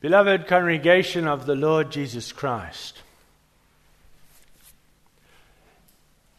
[0.00, 3.02] Beloved congregation of the Lord Jesus Christ,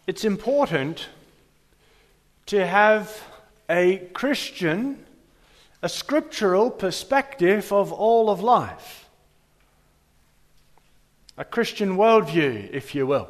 [0.08, 1.08] it's important
[2.46, 3.22] to have
[3.70, 5.06] a Christian,
[5.82, 9.10] a scriptural perspective of all of life.
[11.38, 13.30] A Christian worldview, if you will.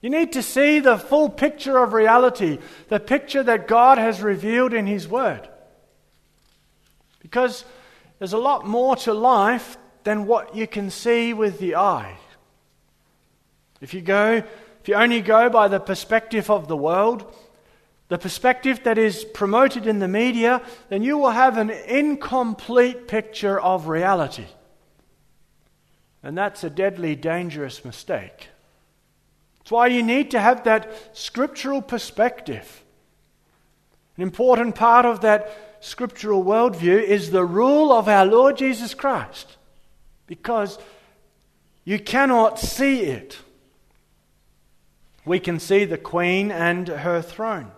[0.00, 4.72] You need to see the full picture of reality, the picture that God has revealed
[4.72, 5.48] in His Word.
[7.20, 7.64] Because
[8.18, 12.16] there's a lot more to life than what you can see with the eye.
[13.80, 14.42] If you go,
[14.80, 17.34] if you only go by the perspective of the world,
[18.08, 23.60] the perspective that is promoted in the media, then you will have an incomplete picture
[23.60, 24.46] of reality.
[26.22, 28.48] And that's a deadly dangerous mistake.
[29.58, 32.84] That's why you need to have that scriptural perspective.
[34.16, 39.56] An important part of that scriptural worldview is the rule of our Lord Jesus Christ
[40.26, 40.78] because
[41.84, 43.38] you cannot see it.
[45.24, 47.70] We can see the Queen and her throne.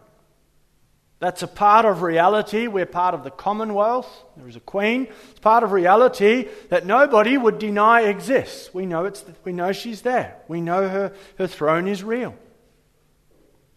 [1.18, 2.66] That's a part of reality.
[2.66, 4.08] We're part of the Commonwealth.
[4.38, 5.08] There is a Queen.
[5.30, 8.72] It's part of reality that nobody would deny exists.
[8.72, 10.36] We know, it's, we know she's there.
[10.48, 12.34] We know her, her throne is real.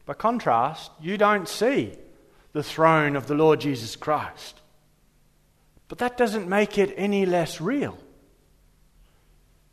[0.06, 1.98] By contrast, you don't see
[2.54, 4.60] the throne of the Lord Jesus Christ.
[5.88, 7.98] But that doesn't make it any less real.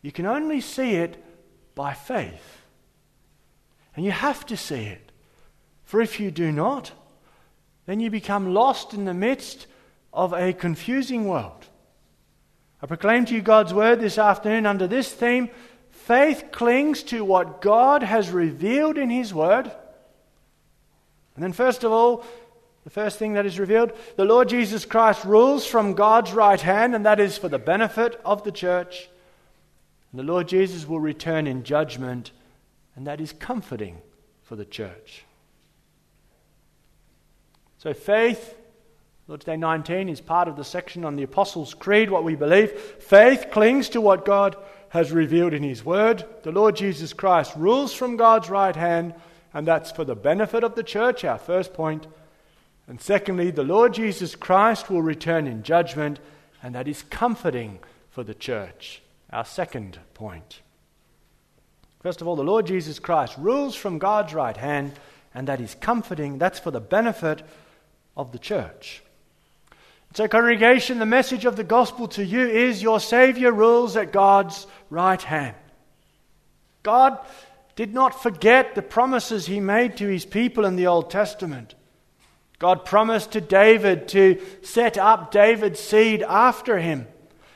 [0.03, 1.23] You can only see it
[1.75, 2.63] by faith.
[3.95, 5.13] And you have to see it.
[5.85, 6.93] For if you do not,
[7.87, 9.67] then you become lost in the midst
[10.13, 11.67] of a confusing world.
[12.83, 15.51] I proclaim to you God's word this afternoon under this theme
[15.91, 19.71] faith clings to what God has revealed in His word.
[21.35, 22.25] And then, first of all,
[22.89, 26.95] the first thing that is revealed the Lord Jesus Christ rules from God's right hand,
[26.95, 29.11] and that is for the benefit of the church.
[30.11, 32.31] And the Lord Jesus will return in judgment,
[32.97, 33.99] and that is comforting
[34.43, 35.25] for the church.
[37.77, 38.57] So, faith,
[39.27, 42.73] Lord's Day 19, is part of the section on the Apostles' Creed, what we believe.
[42.73, 44.57] Faith clings to what God
[44.89, 46.25] has revealed in His Word.
[46.43, 49.13] The Lord Jesus Christ rules from God's right hand,
[49.53, 52.07] and that's for the benefit of the church, our first point.
[52.89, 56.19] And secondly, the Lord Jesus Christ will return in judgment,
[56.63, 57.79] and that is comforting
[58.11, 59.03] for the church.
[59.31, 60.63] Our second point.
[62.01, 64.93] First of all, the Lord Jesus Christ rules from God's right hand,
[65.35, 66.39] and that is comforting.
[66.39, 67.43] That's for the benefit
[68.17, 69.03] of the church.
[70.15, 74.67] So, congregation, the message of the gospel to you is your Savior rules at God's
[74.89, 75.57] right hand.
[76.83, 77.19] God
[77.77, 81.75] did not forget the promises He made to His people in the Old Testament.
[82.59, 87.07] God promised to David to set up David's seed after him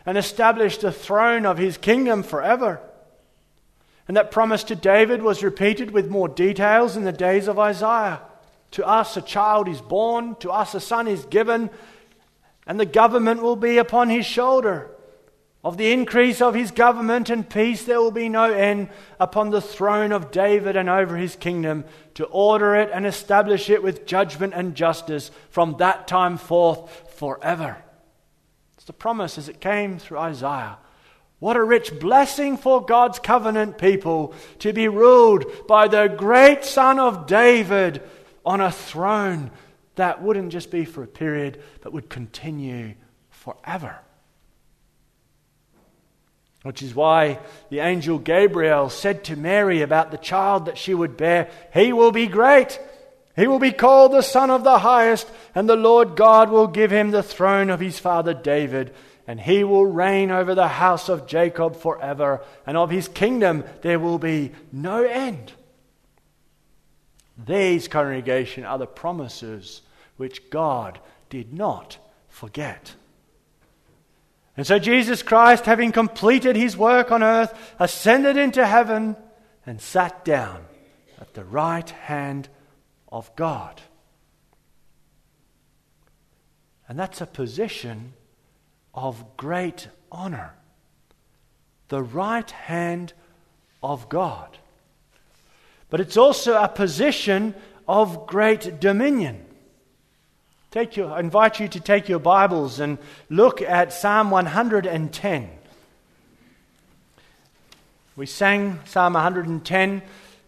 [0.06, 2.80] and establish the throne of his kingdom forever.
[4.06, 8.20] And that promise to David was repeated with more details in the days of Isaiah.
[8.72, 11.70] To us a child is born, to us a son is given,
[12.66, 14.90] and the government will be upon his shoulder.
[15.64, 18.88] Of the increase of his government and peace, there will be no end
[19.20, 21.84] upon the throne of David and over his kingdom,
[22.14, 27.76] to order it and establish it with judgment and justice from that time forth forever.
[28.74, 30.78] It's the promise as it came through Isaiah.
[31.38, 36.98] What a rich blessing for God's covenant people to be ruled by the great Son
[36.98, 38.02] of David
[38.44, 39.52] on a throne
[39.94, 42.94] that wouldn't just be for a period, but would continue
[43.30, 44.00] forever.
[46.62, 47.40] Which is why
[47.70, 52.12] the angel Gabriel said to Mary about the child that she would bear, He will
[52.12, 52.78] be great.
[53.34, 56.90] He will be called the Son of the Highest, and the Lord God will give
[56.90, 58.94] him the throne of his father David,
[59.26, 63.98] and he will reign over the house of Jacob forever, and of his kingdom there
[63.98, 65.52] will be no end.
[67.38, 69.80] These, congregation, are the promises
[70.16, 71.96] which God did not
[72.28, 72.94] forget.
[74.56, 79.16] And so Jesus Christ, having completed his work on earth, ascended into heaven
[79.64, 80.64] and sat down
[81.20, 82.48] at the right hand
[83.10, 83.80] of God.
[86.88, 88.12] And that's a position
[88.94, 90.54] of great honor.
[91.88, 93.14] The right hand
[93.82, 94.58] of God.
[95.88, 97.54] But it's also a position
[97.88, 99.44] of great dominion.
[100.72, 102.96] Take your, I invite you to take your Bibles and
[103.28, 105.50] look at Psalm 110.
[108.16, 110.00] We sang Psalm 110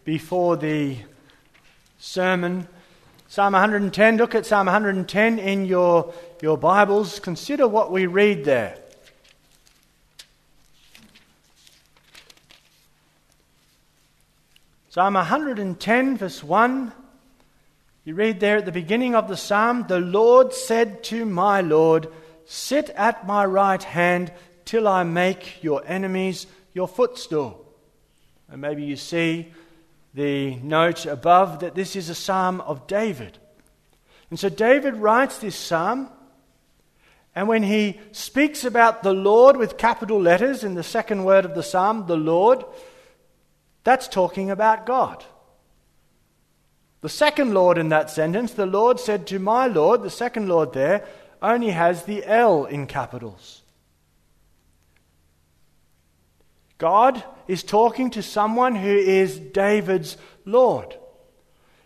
[0.02, 0.96] before the
[1.98, 2.66] sermon.
[3.28, 7.20] Psalm 110, look at Psalm 110 in your, your Bibles.
[7.20, 8.78] Consider what we read there.
[14.88, 17.03] Psalm 110, verse 1.
[18.04, 22.08] You read there at the beginning of the psalm, The Lord said to my Lord,
[22.44, 24.30] Sit at my right hand
[24.66, 27.66] till I make your enemies your footstool.
[28.50, 29.52] And maybe you see
[30.12, 33.38] the note above that this is a psalm of David.
[34.28, 36.10] And so David writes this psalm,
[37.34, 41.54] and when he speaks about the Lord with capital letters in the second word of
[41.54, 42.64] the psalm, the Lord,
[43.82, 45.24] that's talking about God.
[47.04, 50.72] The second Lord in that sentence, the Lord said to my Lord, the second Lord
[50.72, 51.06] there,
[51.42, 53.60] only has the L in capitals.
[56.78, 60.16] God is talking to someone who is David's
[60.46, 60.96] Lord.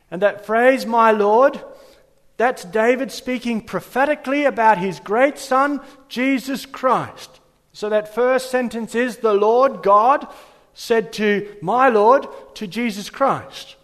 [0.09, 1.65] And that phrase, my Lord,
[2.37, 7.41] that's David speaking prophetically about his great son, Jesus Christ.
[7.73, 10.29] So that first sentence is, the Lord God
[10.75, 13.75] said to my Lord, to Jesus Christ.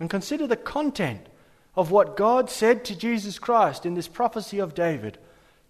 [0.00, 1.28] And consider the content
[1.74, 5.18] of what God said to Jesus Christ in this prophecy of David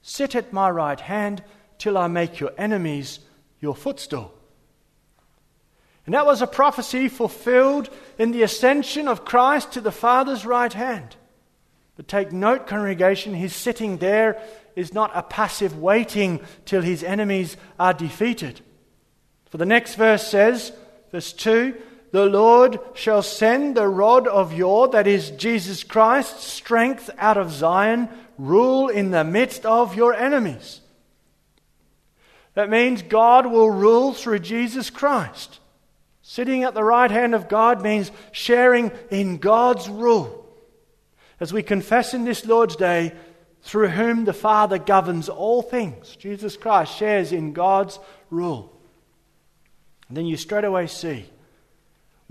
[0.04, 1.44] Sit at my right hand
[1.78, 3.20] till I make your enemies
[3.60, 4.34] your footstool.
[6.04, 7.88] And that was a prophecy fulfilled
[8.19, 11.14] in the ascension of Christ to the Father's right hand.
[11.94, 14.42] But take note, congregation, his sitting there
[14.75, 18.60] is not a passive waiting till his enemies are defeated.
[19.50, 20.72] For the next verse says,
[21.12, 21.76] verse 2
[22.12, 27.50] The Lord shall send the rod of your, that is Jesus Christ, strength out of
[27.50, 30.82] Zion, rule in the midst of your enemies.
[32.55, 35.59] That means God will rule through Jesus Christ.
[36.20, 40.38] Sitting at the right hand of God means sharing in God's rule.
[41.41, 43.14] As we confess in this Lord's Day,
[43.62, 47.99] through whom the Father governs all things, Jesus Christ shares in God's
[48.29, 48.70] rule.
[50.09, 51.26] And then you straight away see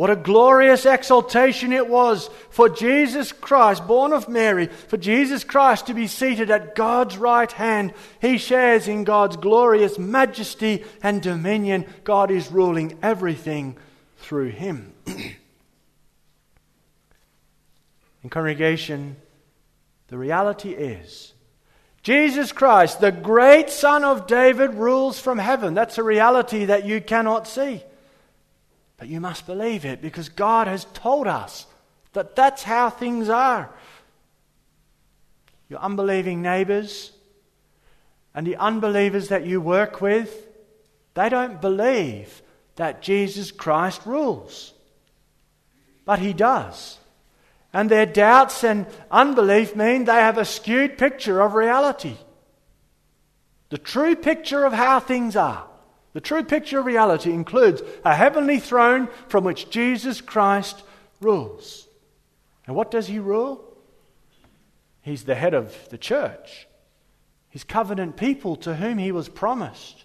[0.01, 5.85] what a glorious exaltation it was for Jesus Christ, born of Mary, for Jesus Christ
[5.85, 7.93] to be seated at God's right hand.
[8.19, 11.85] He shares in God's glorious majesty and dominion.
[12.03, 13.77] God is ruling everything
[14.17, 14.91] through him.
[15.05, 15.35] in
[18.31, 19.17] congregation,
[20.07, 21.31] the reality is
[22.01, 25.75] Jesus Christ, the great Son of David, rules from heaven.
[25.75, 27.83] That's a reality that you cannot see.
[29.01, 31.65] But you must believe it because God has told us
[32.13, 33.73] that that's how things are.
[35.69, 37.11] Your unbelieving neighbors
[38.35, 40.45] and the unbelievers that you work with,
[41.15, 42.43] they don't believe
[42.75, 44.71] that Jesus Christ rules.
[46.05, 46.99] But He does.
[47.73, 52.17] And their doubts and unbelief mean they have a skewed picture of reality.
[53.69, 55.65] The true picture of how things are,
[56.13, 60.83] the true picture of reality includes a heavenly throne from which Jesus Christ
[61.21, 61.87] rules.
[62.67, 63.63] And what does he rule?
[65.01, 66.67] He's the head of the church,
[67.49, 70.03] his covenant people to whom he was promised.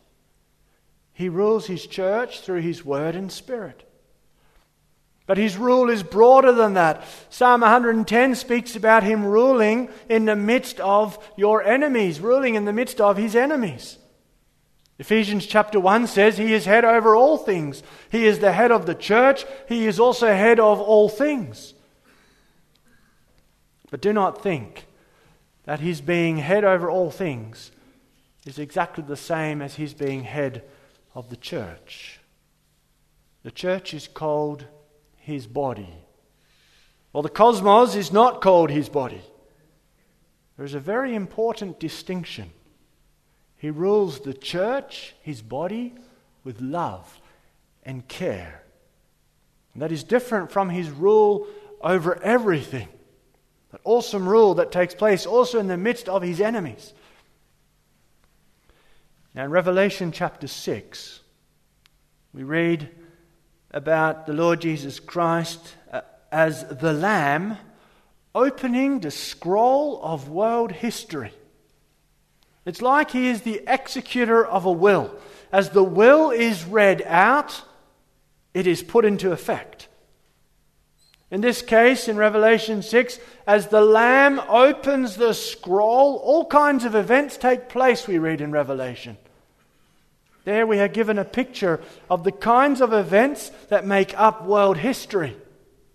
[1.13, 3.83] He rules his church through his word and spirit.
[5.27, 7.03] But his rule is broader than that.
[7.31, 12.73] Psalm 110 speaks about him ruling in the midst of your enemies, ruling in the
[12.73, 13.99] midst of his enemies.
[14.99, 17.83] Ephesians chapter 1 says he is head over all things.
[18.11, 19.45] He is the head of the church.
[19.69, 21.75] He is also head of all things.
[23.91, 24.87] But do not think
[25.65, 27.73] that his being head over all things
[28.47, 30.63] is exactly the same as his being head
[31.15, 32.21] of the church.
[33.43, 34.67] The church is called
[35.17, 35.93] his body.
[37.13, 39.23] Well, the cosmos is not called his body.
[40.57, 42.51] There is a very important distinction.
[43.67, 45.93] He rules the church, his body,
[46.45, 47.21] with love
[47.83, 48.63] and care.
[49.75, 51.49] And that is different from his rule
[51.81, 52.87] over everything.
[53.73, 56.95] That awesome rule that takes place also in the midst of his enemies.
[59.35, 61.19] Now, in Revelation chapter 6,
[62.33, 62.89] we read
[63.73, 67.57] about the Lord Jesus Christ uh, as the Lamb
[68.33, 71.33] opening the scroll of world history.
[72.67, 75.15] It's like he is the executor of a will.
[75.53, 77.63] As the will is read out,
[78.53, 79.89] it is put into effect.
[81.31, 86.95] In this case, in Revelation 6, as the Lamb opens the scroll, all kinds of
[86.95, 89.17] events take place, we read in Revelation.
[90.45, 94.77] There we are given a picture of the kinds of events that make up world
[94.77, 95.37] history.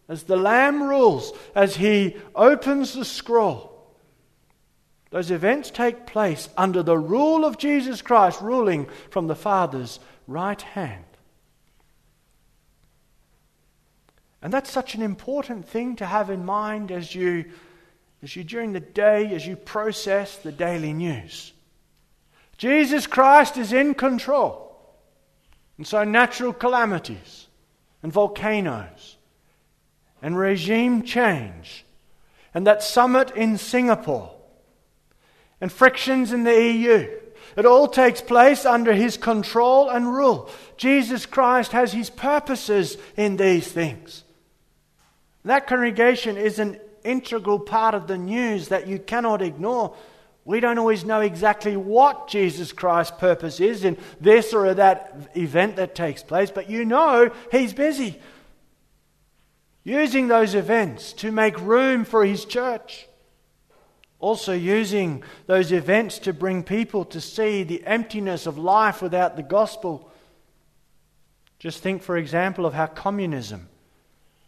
[0.10, 3.71] As the Lamb rules, as he opens the scroll,
[5.12, 10.62] those events take place under the rule of Jesus Christ, ruling from the Father's right
[10.62, 11.04] hand.
[14.42, 17.46] And that's such an important thing to have in mind as you,
[18.24, 21.52] as you during the day, as you process the daily news.
[22.58, 24.70] Jesus Christ is in control.
[25.78, 27.48] And so natural calamities
[28.02, 29.18] and volcanoes
[30.22, 31.86] and regime change
[32.54, 34.32] and that summit in Singapore
[35.62, 37.10] and frictions in the EU.
[37.56, 40.50] It all takes place under his control and rule.
[40.78, 44.24] Jesus Christ has his purposes in these things.
[45.46, 49.96] That congregation is an integral part of the news that you cannot ignore.
[50.46, 55.76] We don't always know exactly what Jesus Christ's purpose is in this or that event
[55.76, 58.20] that takes place, but you know he's busy
[59.84, 63.08] using those events to make room for his church.
[64.22, 69.44] Also, using those events to bring people to see the emptiness of life without the
[69.44, 70.12] gospel.
[71.58, 73.68] Just think, for example, of how communism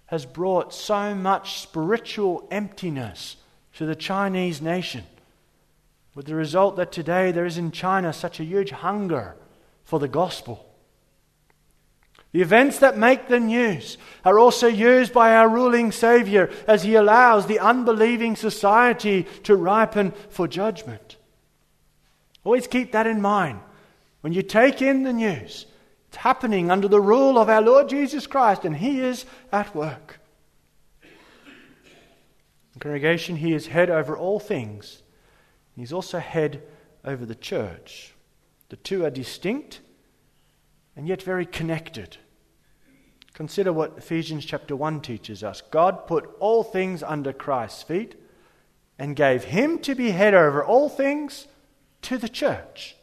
[0.05, 3.37] has brought so much spiritual emptiness
[3.73, 5.03] to the Chinese nation,
[6.13, 9.35] with the result that today there is in China such a huge hunger
[9.83, 10.69] for the gospel.
[12.33, 16.95] The events that make the news are also used by our ruling Savior as he
[16.95, 21.17] allows the unbelieving society to ripen for judgment.
[22.43, 23.59] Always keep that in mind.
[24.21, 25.67] When you take in the news,
[26.07, 30.19] it's happening under the rule of our Lord Jesus Christ, and He is at work.
[31.03, 35.03] In congregation, He is head over all things.
[35.75, 36.63] He's also head
[37.05, 38.13] over the church.
[38.69, 39.81] The two are distinct
[40.95, 42.17] and yet very connected.
[43.33, 45.61] Consider what Ephesians chapter 1 teaches us.
[45.71, 48.15] God put all things under Christ's feet
[48.99, 51.47] and gave him to be head over all things
[52.03, 52.95] to the church.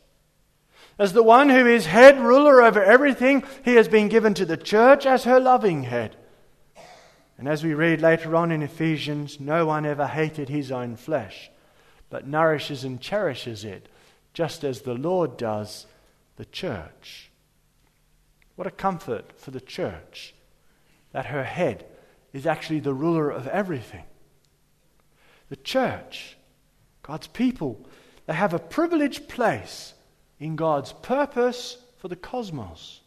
[0.99, 4.57] As the one who is head ruler over everything, he has been given to the
[4.57, 6.15] church as her loving head.
[7.37, 11.51] And as we read later on in Ephesians, no one ever hated his own flesh,
[12.11, 13.89] but nourishes and cherishes it,
[14.35, 15.87] just as the Lord does
[16.37, 17.30] the church.
[18.61, 20.35] What a comfort for the church
[21.13, 21.87] that her head
[22.35, 24.05] is actually the ruler of everything.
[25.49, 26.37] The church,
[27.03, 27.81] God's people,
[28.27, 29.95] they have a privileged place
[30.39, 33.01] in God's purpose for the cosmos.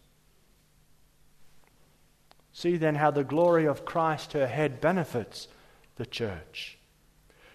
[2.51, 5.47] See then how the glory of Christ, her head, benefits
[5.97, 6.79] the church.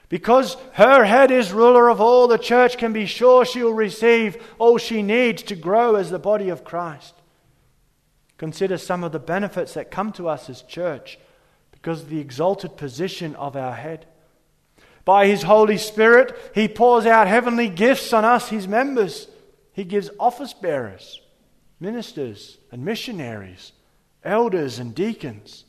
[0.08, 4.40] Because her head is ruler of all, the church can be sure she will receive
[4.60, 7.17] all she needs to grow as the body of Christ.
[8.38, 11.18] Consider some of the benefits that come to us as church
[11.72, 14.06] because of the exalted position of our head.
[15.04, 19.28] By His Holy Spirit, He pours out heavenly gifts on us, His members.
[19.72, 21.20] He gives office bearers,
[21.80, 23.72] ministers, and missionaries,
[24.22, 25.64] elders, and deacons.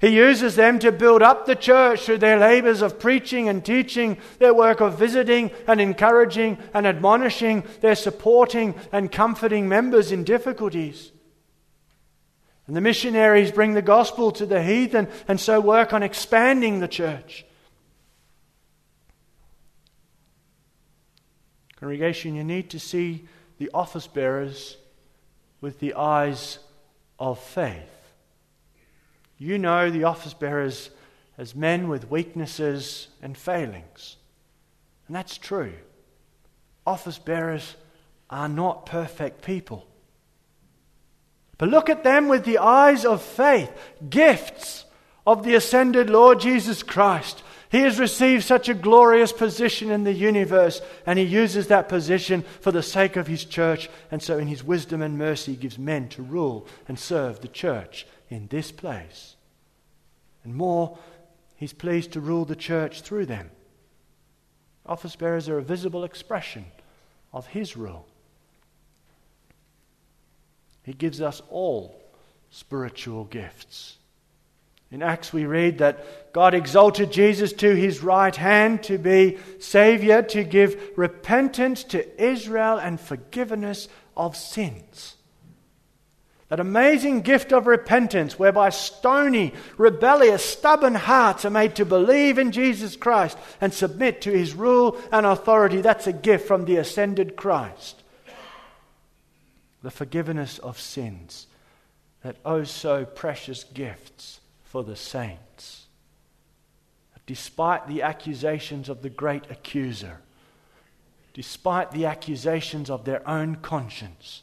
[0.00, 4.18] He uses them to build up the church through their labors of preaching and teaching,
[4.38, 11.12] their work of visiting and encouraging and admonishing, their supporting and comforting members in difficulties.
[12.68, 16.86] And the missionaries bring the gospel to the heathen and so work on expanding the
[16.86, 17.46] church.
[21.80, 24.76] Congregation, you need to see the office bearers
[25.62, 26.58] with the eyes
[27.18, 28.12] of faith.
[29.38, 30.90] You know the office bearers
[31.38, 34.16] as men with weaknesses and failings.
[35.06, 35.72] And that's true.
[36.86, 37.76] Office bearers
[38.28, 39.87] are not perfect people.
[41.58, 43.70] But look at them with the eyes of faith,
[44.08, 44.84] gifts
[45.26, 47.42] of the ascended Lord Jesus Christ.
[47.70, 52.42] He has received such a glorious position in the universe, and he uses that position
[52.60, 53.90] for the sake of his church.
[54.10, 57.48] And so, in his wisdom and mercy, he gives men to rule and serve the
[57.48, 59.36] church in this place.
[60.44, 60.96] And more,
[61.56, 63.50] he's pleased to rule the church through them.
[64.86, 66.64] Office bearers are a visible expression
[67.34, 68.06] of his rule.
[70.88, 72.00] He gives us all
[72.48, 73.98] spiritual gifts.
[74.90, 80.22] In Acts, we read that God exalted Jesus to his right hand to be Savior,
[80.22, 85.16] to give repentance to Israel and forgiveness of sins.
[86.48, 92.50] That amazing gift of repentance, whereby stony, rebellious, stubborn hearts are made to believe in
[92.50, 97.36] Jesus Christ and submit to his rule and authority, that's a gift from the ascended
[97.36, 98.04] Christ
[99.82, 101.46] the forgiveness of sins,
[102.22, 105.86] that oh so precious gifts for the saints.
[107.26, 110.20] Despite the accusations of the great accuser,
[111.34, 114.42] despite the accusations of their own conscience,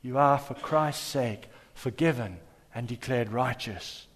[0.00, 2.38] you are, for Christ's sake, forgiven
[2.72, 4.06] and declared righteous.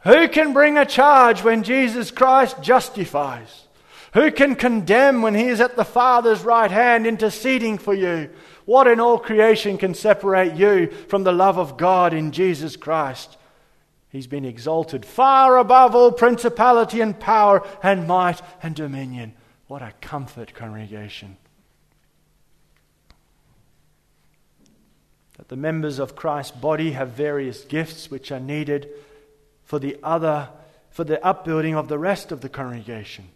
[0.00, 3.67] Who can bring a charge when Jesus Christ justifies?
[4.14, 8.30] Who can condemn when he is at the Father's right hand interceding for you?
[8.64, 13.36] What in all creation can separate you from the love of God in Jesus Christ?
[14.10, 19.34] He's been exalted far above all principality and power and might and dominion.
[19.66, 21.36] What a comfort, congregation.
[25.36, 28.88] That the members of Christ's body have various gifts which are needed
[29.64, 30.48] for the other
[30.90, 33.28] for the upbuilding of the rest of the congregation.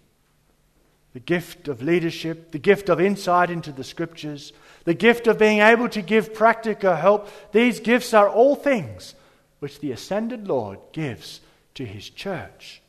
[1.12, 4.52] The gift of leadership, the gift of insight into the scriptures,
[4.84, 7.28] the gift of being able to give practical help.
[7.52, 9.14] These gifts are all things
[9.58, 11.40] which the ascended Lord gives
[11.74, 12.80] to his church.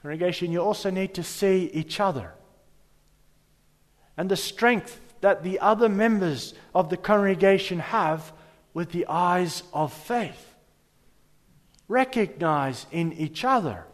[0.00, 2.32] Congregation, you also need to see each other
[4.16, 8.32] and the strength that the other members of the congregation have
[8.74, 10.54] with the eyes of faith.
[11.88, 13.84] Recognize in each other,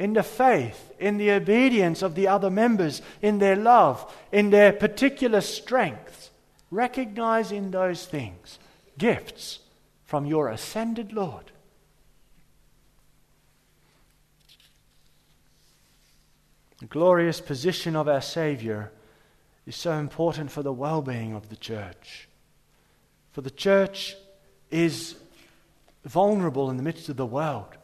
[0.00, 4.72] in the faith, in the obedience of the other members, in their love, in their
[4.72, 6.30] particular strengths.
[6.70, 8.58] Recognize in those things
[8.96, 9.58] gifts
[10.06, 11.52] from your ascended Lord.
[16.78, 18.90] The glorious position of our Savior
[19.66, 22.26] is so important for the well being of the church.
[23.32, 24.16] For the church
[24.70, 25.16] is
[26.06, 27.76] vulnerable in the midst of the world.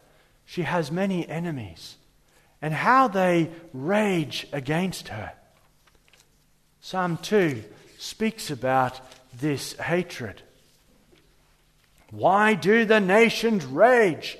[0.46, 1.96] She has many enemies,
[2.60, 5.32] and how they rage against her.
[6.80, 7.64] Psalm 2
[7.98, 9.00] speaks about
[9.38, 10.42] this hatred.
[12.10, 14.38] Why do the nations rage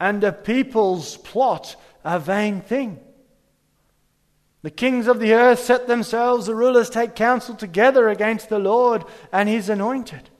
[0.00, 2.98] and the peoples plot a vain thing?
[4.62, 9.04] The kings of the earth set themselves, the rulers take counsel together against the Lord
[9.30, 10.30] and his anointed.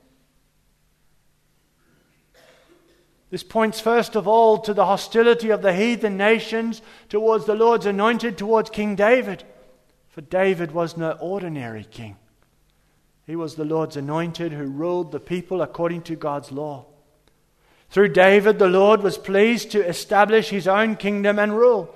[3.31, 7.85] This points first of all to the hostility of the heathen nations towards the Lord's
[7.85, 9.43] anointed, towards King David.
[10.09, 12.17] For David was no ordinary king.
[13.25, 16.85] He was the Lord's anointed who ruled the people according to God's law.
[17.89, 21.95] Through David, the Lord was pleased to establish his own kingdom and rule.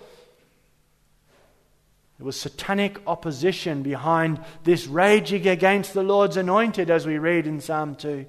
[2.18, 7.62] There was satanic opposition behind this raging against the Lord's anointed, as we read in
[7.62, 8.26] Psalm 2.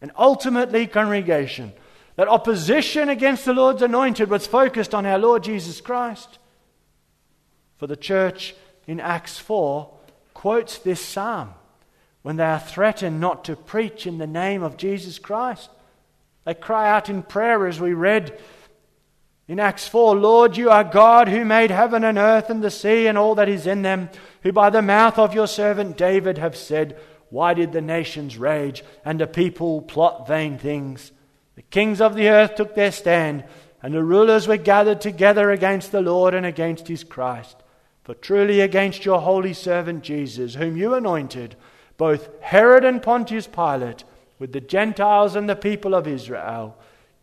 [0.00, 1.72] And ultimately, congregation,
[2.16, 6.38] that opposition against the Lord's anointed was focused on our Lord Jesus Christ.
[7.76, 8.54] For the church
[8.86, 9.90] in Acts 4
[10.32, 11.54] quotes this psalm
[12.22, 15.70] when they are threatened not to preach in the name of Jesus Christ.
[16.44, 18.38] They cry out in prayer as we read
[19.46, 23.06] in Acts 4 Lord, you are God who made heaven and earth and the sea
[23.06, 24.08] and all that is in them,
[24.42, 26.98] who by the mouth of your servant David have said,
[27.28, 31.12] Why did the nations rage and the people plot vain things?
[31.56, 33.44] The kings of the earth took their stand,
[33.82, 37.56] and the rulers were gathered together against the Lord and against his Christ.
[38.02, 41.56] For truly against your holy servant Jesus, whom you anointed,
[41.96, 44.04] both Herod and Pontius Pilate,
[44.38, 46.76] with the Gentiles and the people of Israel,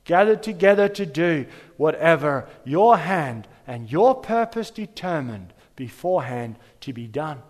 [0.05, 1.45] gathered together to do
[1.77, 7.41] whatever your hand and your purpose determined beforehand to be done.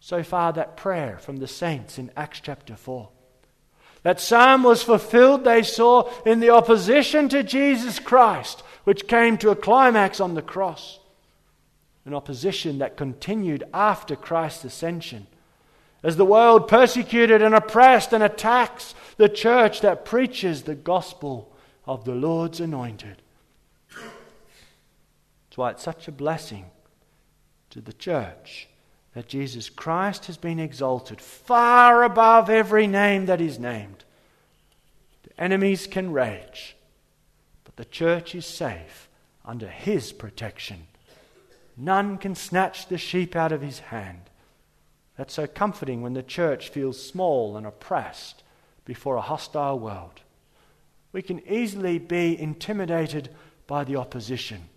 [0.00, 3.08] So far, that prayer from the saints in Acts chapter 4.
[4.06, 9.50] That psalm was fulfilled, they saw, in the opposition to Jesus Christ, which came to
[9.50, 11.00] a climax on the cross.
[12.04, 15.26] An opposition that continued after Christ's ascension
[16.04, 21.52] as the world persecuted and oppressed and attacks the church that preaches the gospel
[21.84, 23.20] of the Lord's anointed.
[23.90, 26.66] That's why it's such a blessing
[27.70, 28.68] to the church
[29.16, 34.04] that Jesus Christ has been exalted far above every name that is named.
[35.22, 36.76] The enemies can rage,
[37.64, 39.08] but the church is safe
[39.42, 40.86] under his protection.
[41.78, 44.20] None can snatch the sheep out of his hand.
[45.16, 48.42] That's so comforting when the church feels small and oppressed
[48.84, 50.20] before a hostile world.
[51.12, 53.30] We can easily be intimidated
[53.66, 54.68] by the opposition.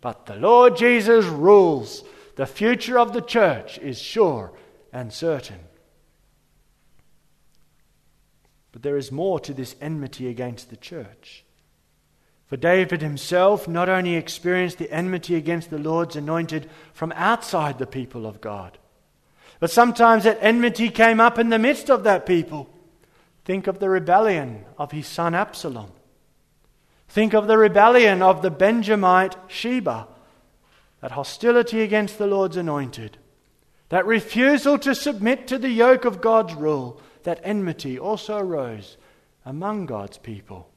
[0.00, 2.02] But the Lord Jesus rules.
[2.36, 4.52] The future of the church is sure
[4.92, 5.58] and certain.
[8.72, 11.44] But there is more to this enmity against the church.
[12.46, 17.86] For David himself not only experienced the enmity against the Lord's anointed from outside the
[17.86, 18.78] people of God,
[19.58, 22.68] but sometimes that enmity came up in the midst of that people.
[23.44, 25.90] Think of the rebellion of his son Absalom.
[27.08, 30.08] Think of the rebellion of the Benjamite Sheba.
[31.00, 33.18] That hostility against the Lord's anointed.
[33.88, 37.00] That refusal to submit to the yoke of God's rule.
[37.22, 38.96] That enmity also arose
[39.44, 40.68] among God's people.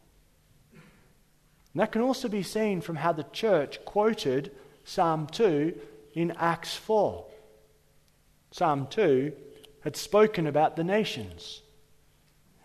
[1.74, 4.52] And that can also be seen from how the church quoted
[4.84, 5.80] Psalm 2
[6.14, 7.26] in Acts 4.
[8.52, 9.32] Psalm 2
[9.82, 11.62] had spoken about the nations.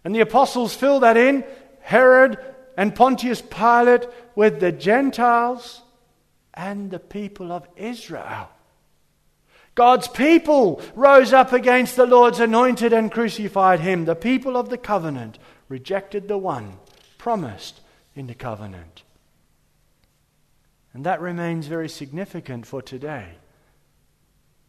[0.03, 1.45] And the apostles fill that in
[1.81, 2.39] Herod
[2.77, 5.83] and Pontius Pilate with the Gentiles
[6.55, 8.49] and the people of Israel.
[9.75, 14.05] God's people rose up against the Lord's anointed and crucified him.
[14.05, 15.39] The people of the covenant
[15.69, 16.79] rejected the one
[17.19, 17.81] promised
[18.15, 19.03] in the covenant.
[20.93, 23.31] And that remains very significant for today.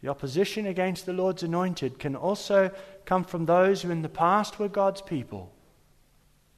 [0.01, 2.71] The opposition against the Lord's anointed can also
[3.05, 5.51] come from those who in the past were God's people.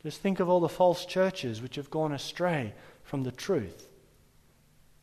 [0.04, 3.90] Just think of all the false churches which have gone astray from the truth.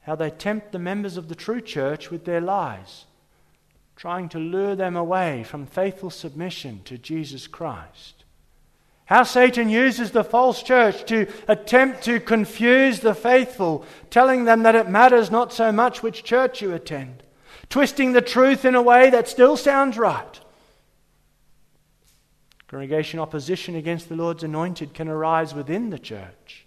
[0.04, 3.06] How they tempt the members of the true church with their lies,
[3.96, 8.24] trying to lure them away from faithful submission to Jesus Christ.
[9.06, 14.74] How Satan uses the false church to attempt to confuse the faithful, telling them that
[14.74, 17.22] it matters not so much which church you attend,
[17.68, 20.40] twisting the truth in a way that still sounds right.
[22.66, 26.66] Congregation opposition against the Lord's anointed can arise within the church.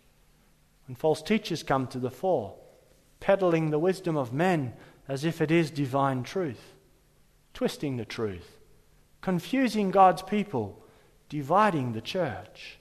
[0.87, 2.53] When false teachers come to the fore,
[3.19, 4.73] peddling the wisdom of men
[5.07, 6.73] as if it is divine truth,
[7.53, 8.57] twisting the truth,
[9.21, 10.81] confusing God's people
[11.29, 12.77] dividing the church.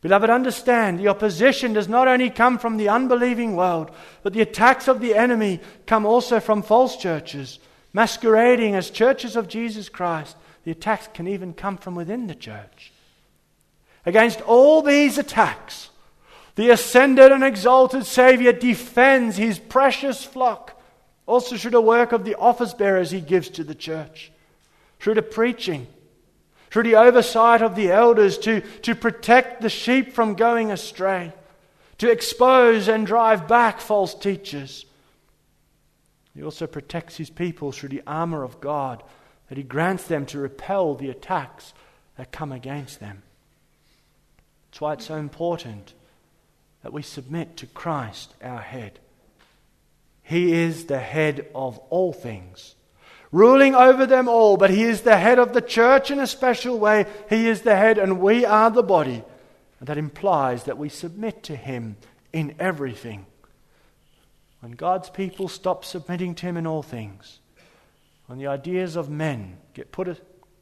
[0.00, 3.90] Beloved, understand the opposition does not only come from the unbelieving world,
[4.22, 7.58] but the attacks of the enemy come also from false churches,
[7.92, 10.36] masquerading as churches of Jesus Christ.
[10.64, 12.92] The attacks can even come from within the church.
[14.06, 15.89] Against all these attacks,
[16.56, 20.80] the ascended and exalted Savior defends his precious flock,
[21.26, 24.32] also through the work of the office bearers he gives to the church,
[24.98, 25.86] through the preaching
[26.70, 31.32] through the oversight of the elders to, to protect the sheep from going astray,
[31.98, 34.86] to expose and drive back false teachers.
[36.34, 39.02] He also protects his people through the armor of God
[39.48, 41.74] that he grants them to repel the attacks
[42.16, 43.22] that come against them.
[44.70, 45.92] That's why it's so important
[46.82, 48.98] that we submit to Christ, our head.
[50.22, 52.74] He is the head of all things
[53.32, 56.78] ruling over them all, but he is the head of the church in a special
[56.78, 57.06] way.
[57.28, 59.22] He is the head, and we are the body.
[59.78, 61.96] And that implies that we submit to him
[62.32, 63.26] in everything.
[64.60, 67.38] When God's people stop submitting to him in all things,
[68.26, 70.20] when the ideas of men get put,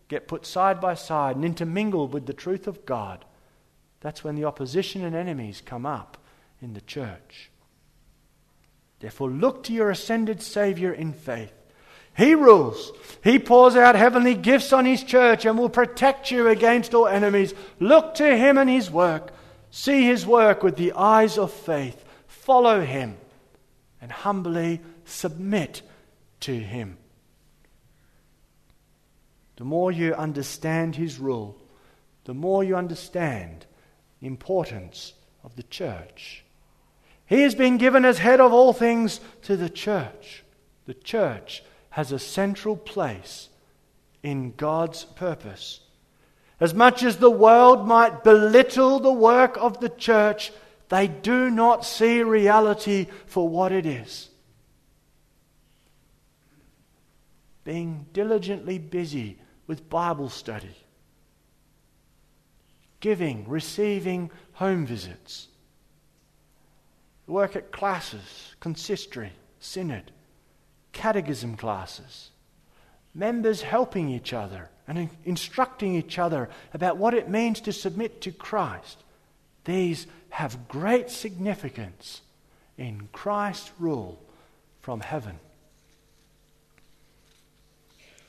[0.08, 3.24] get put side by side and intermingled with the truth of God,
[4.00, 6.18] that's when the opposition and enemies come up
[6.60, 7.50] in the church.
[9.00, 11.52] Therefore, look to your ascended Savior in faith
[12.18, 12.90] he rules.
[13.22, 17.54] He pours out heavenly gifts on His church and will protect you against all enemies.
[17.78, 19.32] Look to Him and His work.
[19.70, 22.04] See His work with the eyes of faith.
[22.26, 23.16] Follow Him
[24.02, 25.82] and humbly submit
[26.40, 26.96] to Him.
[29.54, 31.56] The more you understand His rule,
[32.24, 33.64] the more you understand
[34.20, 36.44] importance of the church.
[37.26, 40.44] He has been given as head of all things to the church.
[40.86, 43.48] The church has a central place
[44.22, 45.80] in God's purpose.
[46.60, 50.52] As much as the world might belittle the work of the church,
[50.88, 54.30] they do not see reality for what it is.
[57.64, 60.74] Being diligently busy with Bible study,
[63.00, 65.48] giving, receiving home visits,
[67.26, 70.10] work at classes, consistory, synod,
[70.92, 72.30] catechism classes,
[73.14, 78.32] members helping each other and instructing each other about what it means to submit to
[78.32, 78.98] Christ.
[79.64, 82.22] These have great significance
[82.78, 84.18] in Christ's rule
[84.80, 85.38] from heaven.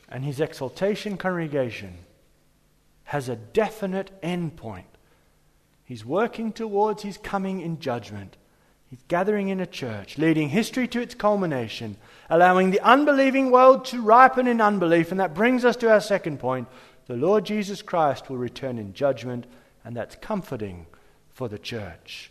[0.10, 1.94] And his exaltation congregation
[3.10, 4.84] has a definite endpoint.
[5.84, 8.38] He's working towards his coming in judgment.
[8.88, 11.98] He's gathering in a church, leading history to its culmination,
[12.30, 15.10] allowing the unbelieving world to ripen in unbelief.
[15.10, 16.68] And that brings us to our second point.
[17.08, 19.48] The Lord Jesus Christ will return in judgment,
[19.84, 20.86] and that's comforting
[21.32, 22.30] for the church.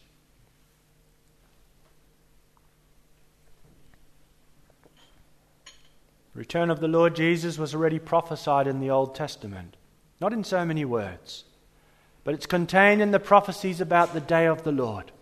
[6.34, 9.76] The return of the Lord Jesus was already prophesied in the Old Testament,
[10.20, 11.44] not in so many words,
[12.24, 15.12] but it's contained in the prophecies about the day of the Lord.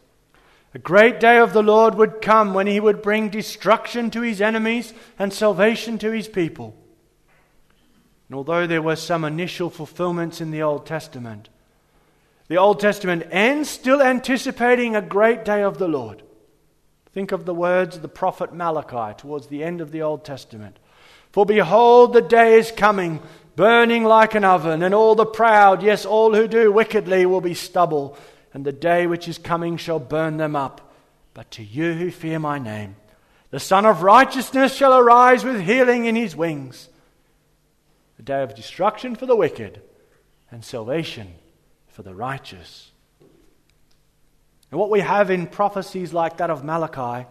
[0.75, 4.41] A great day of the Lord would come when he would bring destruction to his
[4.41, 6.77] enemies and salvation to his people.
[8.29, 11.49] And although there were some initial fulfillments in the Old Testament,
[12.49, 16.23] The Old Testament ends still anticipating a great day of the Lord.
[17.13, 20.79] Think of the words of the prophet Malachi towards the end of the Old Testament.
[21.33, 23.21] For behold, the day is coming,
[23.57, 27.55] burning like an oven, and all the proud, yes, all who do wickedly, will be
[27.55, 28.17] stubble,
[28.53, 30.93] and the day which is coming shall burn them up.
[31.35, 32.97] But to you who fear my name,
[33.51, 36.89] the Sun of Righteousness shall arise with healing in his wings.
[38.19, 39.83] The day of destruction for the wicked,
[40.51, 41.35] and salvation
[41.89, 42.91] for the righteous.
[44.71, 47.27] And what we have in prophecies like that of Malachi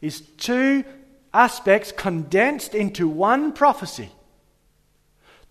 [0.00, 0.84] is two
[1.32, 4.10] aspects condensed into one prophecy.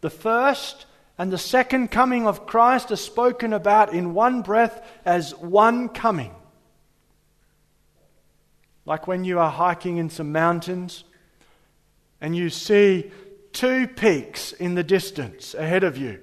[0.01, 0.85] The first
[1.17, 6.33] and the second coming of Christ are spoken about in one breath as one coming.
[8.85, 11.03] Like when you are hiking in some mountains
[12.21, 13.11] and you see
[13.51, 16.19] two peaks in the distance ahead of you.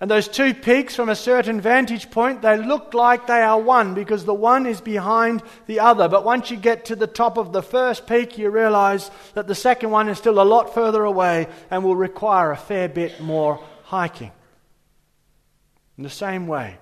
[0.00, 3.94] And those two peaks, from a certain vantage point, they look like they are one
[3.94, 6.08] because the one is behind the other.
[6.08, 9.56] But once you get to the top of the first peak, you realize that the
[9.56, 13.60] second one is still a lot further away and will require a fair bit more
[13.82, 14.30] hiking.
[15.96, 16.78] In the same way,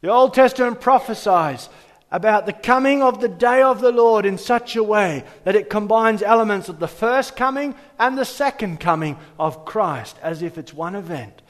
[0.00, 1.68] the Old Testament prophesies
[2.12, 5.68] about the coming of the day of the Lord in such a way that it
[5.68, 10.72] combines elements of the first coming and the second coming of Christ as if it's
[10.72, 11.42] one event.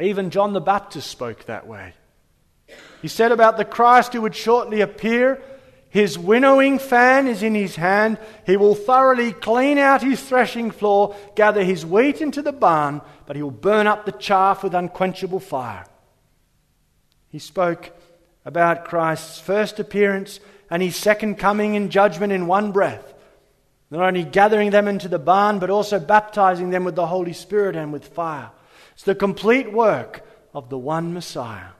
[0.00, 1.94] Even John the Baptist spoke that way.
[3.00, 5.42] He said about the Christ who would shortly appear,
[5.88, 8.18] His winnowing fan is in his hand.
[8.44, 13.36] He will thoroughly clean out his threshing floor, gather his wheat into the barn, but
[13.36, 15.86] he will burn up the chaff with unquenchable fire.
[17.28, 17.92] He spoke
[18.44, 23.14] about Christ's first appearance and his second coming in judgment in one breath.
[23.90, 27.76] Not only gathering them into the barn, but also baptizing them with the Holy Spirit
[27.76, 28.50] and with fire.
[28.96, 31.72] It's the complete work of the one Messiah.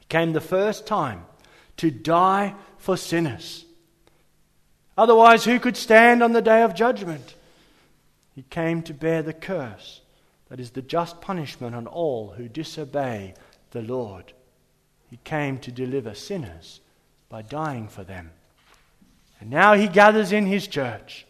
[0.00, 1.24] He came the first time
[1.76, 3.64] to die for sinners.
[4.96, 7.36] Otherwise, who could stand on the day of judgment?
[8.34, 10.00] He came to bear the curse
[10.48, 13.34] that is the just punishment on all who disobey
[13.70, 14.32] the Lord.
[15.08, 16.80] He came to deliver sinners
[17.28, 18.32] by dying for them.
[19.38, 21.24] And now he gathers in his church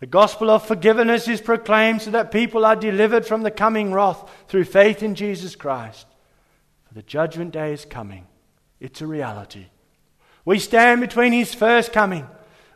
[0.00, 4.28] the gospel of forgiveness is proclaimed so that people are delivered from the coming wrath
[4.48, 6.06] through faith in Jesus Christ.
[6.86, 8.26] For the judgment day is coming.
[8.78, 9.66] It's a reality.
[10.44, 12.26] We stand between his first coming,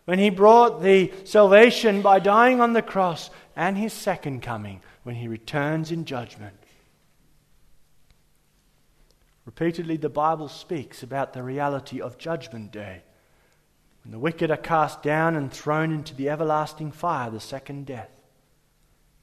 [0.07, 5.15] when he brought the salvation by dying on the cross, and his second coming, when
[5.15, 6.57] he returns in judgment.
[9.45, 13.03] Repeatedly, the Bible speaks about the reality of Judgment Day.
[14.05, 18.11] When the wicked are cast down and thrown into the everlasting fire, the second death.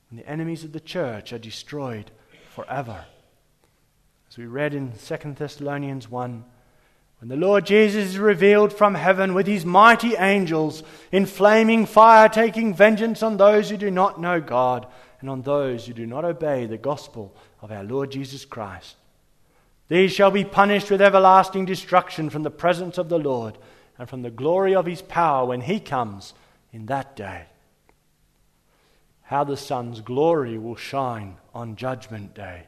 [0.09, 2.11] When the enemies of the church are destroyed
[2.53, 3.05] forever.
[4.29, 6.43] As we read in 2 Thessalonians 1,
[7.19, 12.29] when the Lord Jesus is revealed from heaven with his mighty angels in flaming fire,
[12.29, 14.85] taking vengeance on those who do not know God
[15.19, 18.95] and on those who do not obey the gospel of our Lord Jesus Christ.
[19.87, 23.57] These shall be punished with everlasting destruction from the presence of the Lord
[23.97, 26.33] and from the glory of his power when he comes
[26.71, 27.45] in that day.
[29.23, 32.67] How the sun's glory will shine on Judgment Day.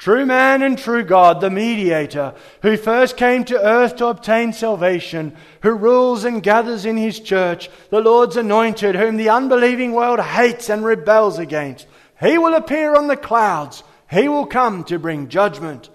[0.00, 5.36] True man and true God, the mediator, who first came to earth to obtain salvation,
[5.62, 10.70] who rules and gathers in his church, the Lord's anointed, whom the unbelieving world hates
[10.70, 11.86] and rebels against.
[12.18, 13.82] He will appear on the clouds.
[14.10, 15.90] He will come to bring judgment.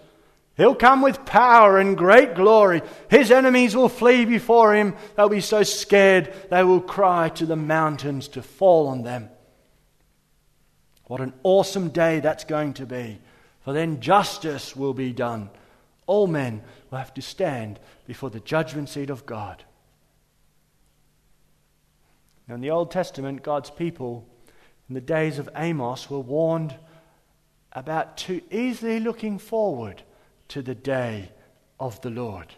[0.57, 2.81] He'll come with power and great glory.
[3.09, 4.95] His enemies will flee before him.
[5.15, 9.29] They'll be so scared they will cry to the mountains to fall on them.
[11.07, 13.19] What an awesome day that's going to be.
[13.65, 15.49] For then justice will be done.
[16.07, 19.63] All men will have to stand before the judgment seat of God.
[22.47, 24.25] Now, in the Old Testament, God's people
[24.87, 26.75] in the days of Amos were warned
[27.73, 30.03] about too easily looking forward
[30.49, 31.31] to the day
[31.79, 32.53] of the Lord.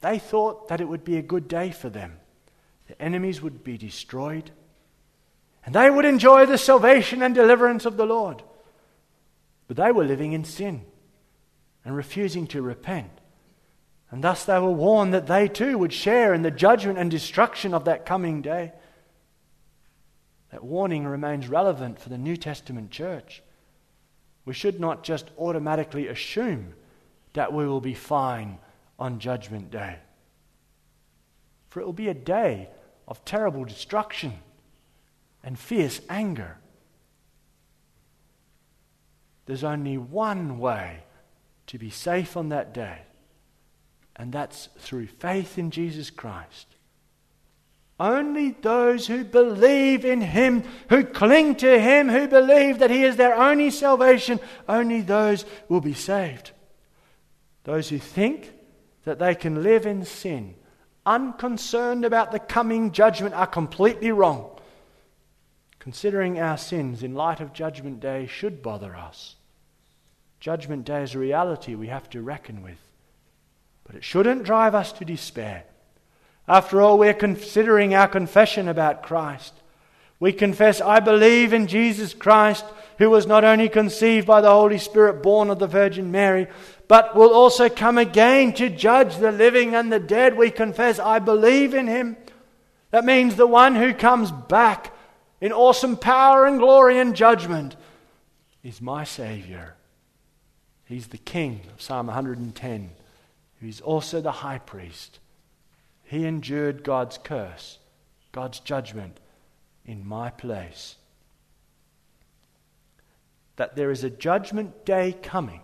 [0.00, 2.18] They thought that it would be a good day for them.
[2.88, 4.50] The enemies would be destroyed,
[5.64, 8.42] and they would enjoy the salvation and deliverance of the Lord.
[9.68, 10.82] But they were living in sin
[11.84, 13.10] and refusing to repent.
[14.10, 17.72] And thus they were warned that they too would share in the judgment and destruction
[17.74, 18.72] of that coming day.
[20.50, 23.42] That warning remains relevant for the New Testament church.
[24.50, 26.74] We should not just automatically assume
[27.34, 28.58] that we will be fine
[28.98, 29.98] on Judgment Day.
[31.68, 32.68] For it will be a day
[33.06, 34.32] of terrible destruction
[35.44, 36.58] and fierce anger.
[39.46, 41.04] there's only one way
[41.68, 43.02] to be safe on that day,
[44.16, 46.66] and that's through faith in Jesus Christ.
[48.00, 53.16] Only those who believe in Him, who cling to Him, who believe that He is
[53.16, 56.52] their only salvation, only those will be saved.
[57.64, 58.54] Those who think
[59.04, 60.54] that they can live in sin,
[61.04, 64.58] unconcerned about the coming judgment, are completely wrong.
[65.78, 69.36] Considering our sins in light of Judgment Day should bother us.
[70.40, 72.78] Judgment Day is a reality we have to reckon with.
[73.84, 75.64] But it shouldn't drive us to despair.
[76.50, 79.54] After all, we're considering our confession about Christ.
[80.18, 82.64] We confess, I believe in Jesus Christ,
[82.98, 86.48] who was not only conceived by the Holy Spirit, born of the Virgin Mary,
[86.88, 90.36] but will also come again to judge the living and the dead.
[90.36, 92.16] We confess, I believe in him.
[92.90, 94.92] That means the one who comes back
[95.40, 97.76] in awesome power and glory and judgment
[98.64, 99.76] is my Savior.
[100.84, 102.90] He's the King of Psalm 110,
[103.60, 105.20] who's also the high priest.
[106.10, 107.78] He endured God's curse,
[108.32, 109.20] God's judgment
[109.86, 110.96] in my place.
[113.54, 115.60] That there is a judgment day coming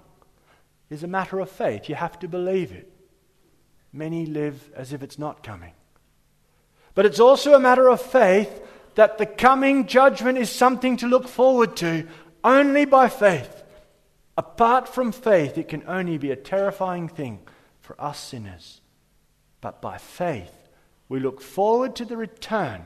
[0.89, 1.89] is a matter of faith.
[1.89, 2.89] You have to believe it.
[3.93, 5.73] Many live as if it's not coming.
[6.95, 8.63] But it's also a matter of faith
[8.95, 12.07] that the coming judgment is something to look forward to
[12.45, 13.65] only by faith.
[14.37, 17.41] Apart from faith, it can only be a terrifying thing
[17.81, 18.81] for us sinners.
[19.61, 20.53] But by faith,
[21.09, 22.85] we look forward to the return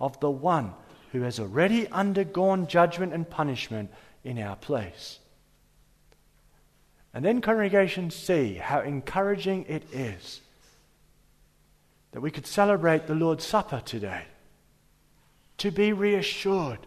[0.00, 0.74] of the one
[1.12, 3.90] who has already undergone judgment and punishment
[4.24, 5.18] in our place.
[7.14, 10.40] And then, congregation, see how encouraging it is
[12.12, 14.24] that we could celebrate the Lord's Supper today.
[15.58, 16.78] To be reassured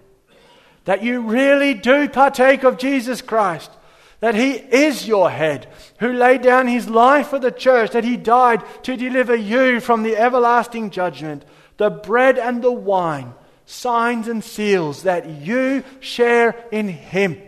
[0.86, 3.72] that you really do partake of Jesus Christ
[4.20, 5.68] that He is your head,
[6.00, 10.04] who laid down His life for the church, that He died to deliver you from
[10.04, 11.46] the everlasting judgment,
[11.78, 13.34] the bread and the wine,
[13.66, 17.42] signs and seals, that you share in Him.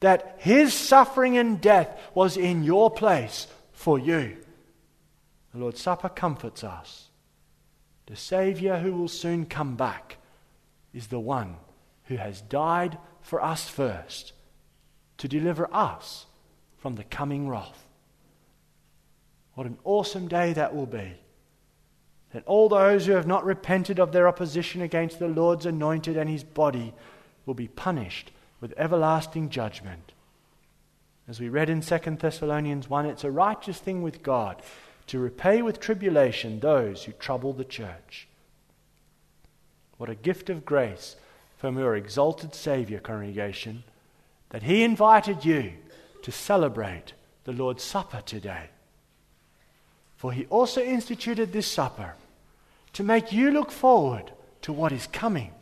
[0.00, 4.36] That His suffering and death was in your place for you.
[5.52, 7.08] The Lord's Supper comforts us.
[8.06, 10.18] The Saviour who will soon come back
[10.92, 11.56] is the one
[12.04, 14.32] who has died for us first
[15.20, 16.24] to deliver us
[16.78, 17.84] from the coming wrath.
[19.54, 21.12] What an awesome day that will be.
[22.32, 26.30] That all those who have not repented of their opposition against the Lord's anointed and
[26.30, 26.94] his body
[27.44, 28.30] will be punished
[28.62, 30.12] with everlasting judgment.
[31.28, 34.62] As we read in 2 Thessalonians 1, it's a righteous thing with God
[35.08, 38.26] to repay with tribulation those who trouble the church.
[39.98, 41.16] What a gift of grace
[41.58, 43.84] from your exalted Saviour, congregation,
[44.50, 45.72] that He invited you
[46.22, 48.68] to celebrate the Lord's Supper today.
[50.16, 52.14] For He also instituted this supper
[52.92, 54.30] to make you look forward
[54.62, 55.52] to what is coming.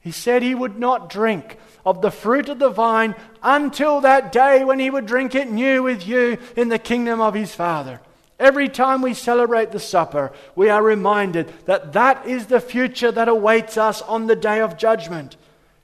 [0.00, 4.64] He said he would not drink of the fruit of the vine until that day
[4.64, 8.00] when he would drink it new with you in the kingdom of his Father.
[8.38, 13.28] Every time we celebrate the supper, we are reminded that that is the future that
[13.28, 15.36] awaits us on the day of judgment.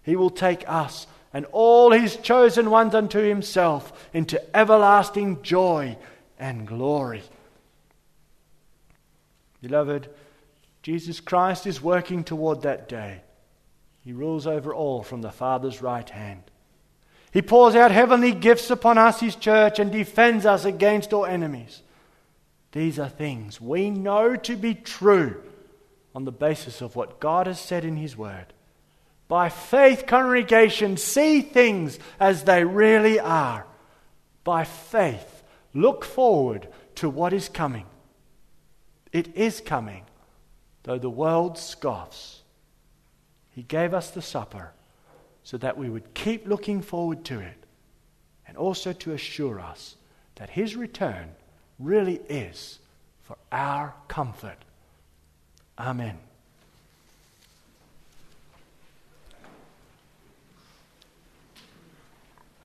[0.02, 5.94] He will take us and all his chosen ones unto himself into everlasting joy
[6.38, 7.22] and glory.
[9.60, 10.08] Beloved,
[10.82, 13.20] Jesus Christ is working toward that day.
[14.02, 16.40] He rules over all from the Father's right hand.
[17.32, 21.82] He pours out heavenly gifts upon us, His church, and defends us against all enemies.
[22.72, 25.42] These are things we know to be true
[26.14, 28.54] on the basis of what God has said in His Word.
[29.28, 33.66] By faith, congregation, see things as they really are.
[34.44, 35.42] By faith,
[35.74, 37.86] look forward to what is coming.
[39.12, 40.04] It is coming,
[40.84, 42.42] though the world scoffs.
[43.50, 44.72] He gave us the supper
[45.42, 47.56] so that we would keep looking forward to it
[48.46, 49.96] and also to assure us
[50.36, 51.30] that His return
[51.78, 52.78] really is
[53.22, 54.58] for our comfort.
[55.78, 56.18] Amen.